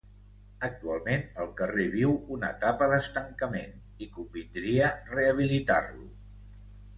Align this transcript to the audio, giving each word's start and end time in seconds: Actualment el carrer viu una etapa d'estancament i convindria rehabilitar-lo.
Actualment 0.67 1.25
el 1.43 1.51
carrer 1.59 1.85
viu 1.95 2.13
una 2.37 2.49
etapa 2.57 2.87
d'estancament 2.93 3.77
i 4.07 4.09
convindria 4.17 4.89
rehabilitar-lo. 5.13 6.11